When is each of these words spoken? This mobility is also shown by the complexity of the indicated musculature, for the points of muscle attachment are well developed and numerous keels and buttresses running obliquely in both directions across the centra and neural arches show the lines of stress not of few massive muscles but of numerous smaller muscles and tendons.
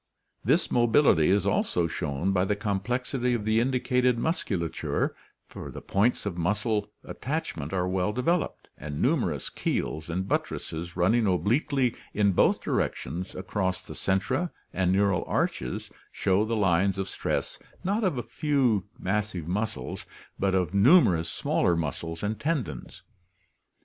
This 0.43 0.71
mobility 0.71 1.29
is 1.29 1.45
also 1.45 1.85
shown 1.85 2.31
by 2.31 2.43
the 2.43 2.55
complexity 2.55 3.35
of 3.35 3.45
the 3.45 3.59
indicated 3.59 4.17
musculature, 4.17 5.15
for 5.47 5.69
the 5.69 5.79
points 5.79 6.25
of 6.25 6.39
muscle 6.39 6.89
attachment 7.03 7.71
are 7.71 7.87
well 7.87 8.11
developed 8.11 8.67
and 8.79 8.99
numerous 8.99 9.47
keels 9.51 10.09
and 10.09 10.27
buttresses 10.27 10.97
running 10.97 11.27
obliquely 11.27 11.95
in 12.15 12.31
both 12.31 12.61
directions 12.61 13.35
across 13.35 13.85
the 13.85 13.93
centra 13.93 14.49
and 14.73 14.91
neural 14.91 15.23
arches 15.27 15.91
show 16.11 16.45
the 16.45 16.55
lines 16.57 16.97
of 16.97 17.07
stress 17.07 17.59
not 17.83 18.03
of 18.03 18.27
few 18.27 18.85
massive 18.97 19.47
muscles 19.47 20.07
but 20.39 20.55
of 20.55 20.73
numerous 20.73 21.29
smaller 21.29 21.75
muscles 21.75 22.23
and 22.23 22.39
tendons. 22.39 23.03